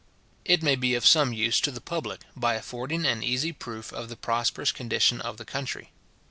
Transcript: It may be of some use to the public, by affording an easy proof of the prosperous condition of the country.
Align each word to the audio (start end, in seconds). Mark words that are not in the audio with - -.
It 0.45 0.63
may 0.63 0.75
be 0.75 0.95
of 0.95 1.05
some 1.05 1.31
use 1.31 1.61
to 1.61 1.69
the 1.69 1.79
public, 1.79 2.21
by 2.35 2.55
affording 2.55 3.05
an 3.05 3.21
easy 3.21 3.51
proof 3.51 3.93
of 3.93 4.09
the 4.09 4.15
prosperous 4.17 4.71
condition 4.71 5.21
of 5.21 5.37
the 5.37 5.45
country. 5.45 5.91